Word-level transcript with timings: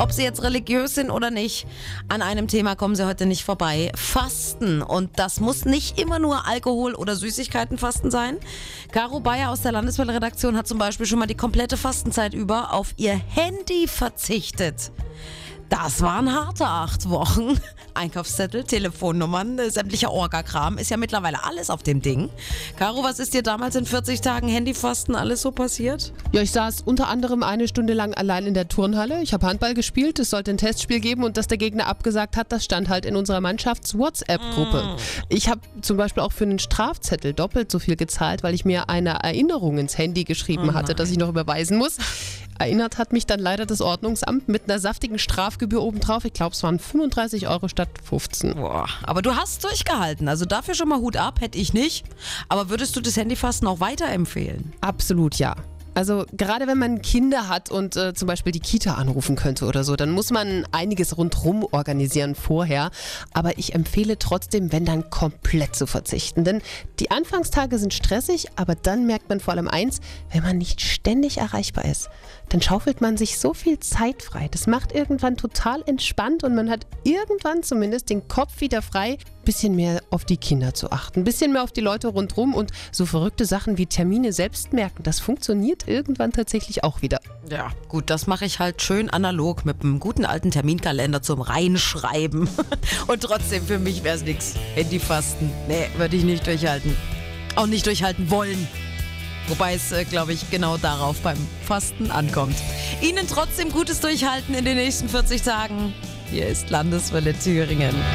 ob 0.00 0.12
sie 0.12 0.22
jetzt 0.22 0.42
religiös 0.42 0.94
sind 0.94 1.10
oder 1.10 1.30
nicht, 1.30 1.66
an 2.08 2.22
einem 2.22 2.48
Thema 2.48 2.74
kommen 2.74 2.96
sie 2.96 3.06
heute 3.06 3.26
nicht 3.26 3.44
vorbei. 3.44 3.92
Fasten. 3.94 4.80
Und 4.80 5.18
das 5.18 5.40
muss 5.40 5.66
nicht 5.66 6.00
immer 6.00 6.18
nur 6.18 6.46
Alkohol 6.46 6.94
oder 6.94 7.16
Süßigkeitenfasten 7.16 8.10
sein. 8.10 8.38
Caro 8.92 9.20
Bayer 9.20 9.50
aus 9.50 9.60
der 9.60 9.72
Landeswelle-Redaktion 9.72 10.56
hat 10.56 10.66
zum 10.66 10.78
Beispiel 10.78 11.06
schon 11.06 11.18
mal 11.18 11.26
die 11.26 11.36
komplette 11.36 11.76
Fastenzeit 11.76 12.32
über 12.32 12.72
auf 12.72 12.94
ihr 12.96 13.12
Handy 13.12 13.86
verzichtet. 13.86 14.90
Das 15.70 16.02
waren 16.02 16.34
harte 16.34 16.66
acht 16.66 17.08
Wochen. 17.08 17.56
Einkaufszettel, 17.94 18.64
Telefonnummern, 18.64 19.56
äh, 19.58 19.70
sämtlicher 19.70 20.10
Orgakram. 20.10 20.78
Ist 20.78 20.90
ja 20.90 20.96
mittlerweile 20.96 21.44
alles 21.44 21.70
auf 21.70 21.84
dem 21.84 22.02
Ding. 22.02 22.28
Caro, 22.76 23.04
was 23.04 23.20
ist 23.20 23.34
dir 23.34 23.44
damals 23.44 23.76
in 23.76 23.86
40 23.86 24.20
Tagen 24.20 24.48
Handyfasten 24.48 25.14
alles 25.14 25.42
so 25.42 25.52
passiert? 25.52 26.12
Ja, 26.32 26.42
ich 26.42 26.50
saß 26.50 26.82
unter 26.82 27.06
anderem 27.06 27.44
eine 27.44 27.68
Stunde 27.68 27.94
lang 27.94 28.14
allein 28.14 28.46
in 28.46 28.54
der 28.54 28.66
Turnhalle. 28.66 29.22
Ich 29.22 29.32
habe 29.32 29.46
Handball 29.46 29.74
gespielt, 29.74 30.18
es 30.18 30.30
sollte 30.30 30.50
ein 30.50 30.58
Testspiel 30.58 30.98
geben 30.98 31.22
und 31.22 31.36
dass 31.36 31.46
der 31.46 31.58
Gegner 31.58 31.86
abgesagt 31.86 32.36
hat, 32.36 32.50
das 32.50 32.64
stand 32.64 32.88
halt 32.88 33.06
in 33.06 33.14
unserer 33.14 33.40
Mannschafts-WhatsApp-Gruppe. 33.40 34.96
Ich 35.28 35.48
habe 35.48 35.60
zum 35.82 35.96
Beispiel 35.96 36.24
auch 36.24 36.32
für 36.32 36.44
einen 36.44 36.58
Strafzettel 36.58 37.32
doppelt 37.32 37.70
so 37.70 37.78
viel 37.78 37.94
gezahlt, 37.94 38.42
weil 38.42 38.54
ich 38.54 38.64
mir 38.64 38.88
eine 38.88 39.10
Erinnerung 39.22 39.78
ins 39.78 39.96
Handy 39.96 40.24
geschrieben 40.24 40.74
hatte, 40.74 40.96
dass 40.96 41.12
ich 41.12 41.16
noch 41.16 41.28
überweisen 41.28 41.78
muss. 41.78 41.98
Erinnert 42.60 42.98
hat 42.98 43.14
mich 43.14 43.24
dann 43.24 43.40
leider 43.40 43.64
das 43.64 43.80
Ordnungsamt 43.80 44.50
mit 44.50 44.64
einer 44.68 44.78
saftigen 44.78 45.18
Strafgebühr 45.18 45.80
obendrauf. 45.80 46.26
Ich 46.26 46.34
glaube, 46.34 46.52
es 46.52 46.62
waren 46.62 46.78
35 46.78 47.48
Euro 47.48 47.68
statt 47.68 47.88
15. 48.04 48.54
Boah, 48.54 48.86
aber 49.02 49.22
du 49.22 49.34
hast 49.34 49.64
durchgehalten. 49.64 50.28
Also 50.28 50.44
dafür 50.44 50.74
schon 50.74 50.90
mal 50.90 50.98
Hut 50.98 51.16
ab, 51.16 51.40
hätte 51.40 51.58
ich 51.58 51.72
nicht. 51.72 52.04
Aber 52.50 52.68
würdest 52.68 52.94
du 52.96 53.00
das 53.00 53.16
Handyfasten 53.16 53.66
auch 53.66 53.80
weiterempfehlen? 53.80 54.74
Absolut 54.82 55.36
ja. 55.36 55.56
Also 55.94 56.24
gerade 56.36 56.66
wenn 56.66 56.78
man 56.78 57.02
Kinder 57.02 57.48
hat 57.48 57.70
und 57.70 57.96
äh, 57.96 58.14
zum 58.14 58.28
Beispiel 58.28 58.52
die 58.52 58.60
Kita 58.60 58.94
anrufen 58.94 59.36
könnte 59.36 59.66
oder 59.66 59.84
so, 59.84 59.96
dann 59.96 60.12
muss 60.12 60.30
man 60.30 60.64
einiges 60.72 61.16
rundherum 61.16 61.66
organisieren 61.70 62.34
vorher. 62.34 62.90
Aber 63.32 63.58
ich 63.58 63.74
empfehle 63.74 64.18
trotzdem, 64.18 64.72
wenn 64.72 64.84
dann 64.84 65.10
komplett 65.10 65.74
zu 65.74 65.86
verzichten. 65.86 66.44
Denn 66.44 66.62
die 67.00 67.10
Anfangstage 67.10 67.78
sind 67.78 67.92
stressig, 67.92 68.46
aber 68.56 68.74
dann 68.74 69.06
merkt 69.06 69.28
man 69.28 69.40
vor 69.40 69.54
allem 69.54 69.68
eins, 69.68 70.00
wenn 70.30 70.42
man 70.42 70.58
nicht 70.58 70.80
ständig 70.80 71.38
erreichbar 71.38 71.84
ist, 71.84 72.08
dann 72.50 72.62
schaufelt 72.62 73.00
man 73.00 73.16
sich 73.16 73.38
so 73.38 73.54
viel 73.54 73.78
Zeit 73.80 74.22
frei. 74.22 74.48
Das 74.50 74.66
macht 74.66 74.92
irgendwann 74.92 75.36
total 75.36 75.82
entspannt 75.86 76.44
und 76.44 76.54
man 76.54 76.70
hat 76.70 76.86
irgendwann 77.04 77.62
zumindest 77.62 78.10
den 78.10 78.28
Kopf 78.28 78.60
wieder 78.60 78.82
frei, 78.82 79.18
bisschen 79.50 79.74
mehr 79.74 80.00
auf 80.10 80.24
die 80.24 80.36
Kinder 80.36 80.74
zu 80.74 80.92
achten, 80.92 81.22
ein 81.22 81.24
bisschen 81.24 81.52
mehr 81.52 81.64
auf 81.64 81.72
die 81.72 81.80
Leute 81.80 82.06
rundherum 82.06 82.54
und 82.54 82.70
so 82.92 83.04
verrückte 83.04 83.44
Sachen 83.44 83.78
wie 83.78 83.86
Termine 83.86 84.32
selbst 84.32 84.72
merken. 84.72 85.02
Das 85.02 85.18
funktioniert 85.18 85.88
irgendwann 85.88 86.30
tatsächlich 86.30 86.84
auch 86.84 87.02
wieder. 87.02 87.18
Ja, 87.50 87.72
gut, 87.88 88.10
das 88.10 88.28
mache 88.28 88.44
ich 88.44 88.60
halt 88.60 88.80
schön 88.80 89.10
analog 89.10 89.64
mit 89.64 89.82
einem 89.82 89.98
guten 89.98 90.24
alten 90.24 90.52
Terminkalender 90.52 91.20
zum 91.20 91.40
Reinschreiben. 91.40 92.48
Und 93.08 93.22
trotzdem, 93.24 93.66
für 93.66 93.80
mich 93.80 94.04
wäre 94.04 94.18
es 94.18 94.22
nichts. 94.22 94.54
Handyfasten, 94.76 95.50
nee, 95.66 95.88
würde 95.96 96.14
ich 96.14 96.22
nicht 96.22 96.46
durchhalten. 96.46 96.96
Auch 97.56 97.66
nicht 97.66 97.86
durchhalten 97.86 98.30
wollen. 98.30 98.68
Wobei 99.48 99.74
es, 99.74 99.90
äh, 99.90 100.04
glaube 100.04 100.32
ich, 100.32 100.48
genau 100.52 100.76
darauf 100.76 101.18
beim 101.22 101.38
Fasten 101.64 102.12
ankommt. 102.12 102.54
Ihnen 103.00 103.26
trotzdem 103.26 103.72
gutes 103.72 103.98
Durchhalten 103.98 104.54
in 104.54 104.64
den 104.64 104.76
nächsten 104.76 105.08
40 105.08 105.42
Tagen. 105.42 105.92
Hier 106.30 106.46
ist 106.46 106.70
Landeswelle 106.70 107.36
Thüringen. 107.36 107.96